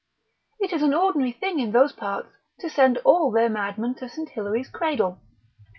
[0.59, 2.29] It is an ordinary thing in those parts,
[2.61, 4.29] to send all their madmen to St.
[4.29, 5.19] Hilary's cradle.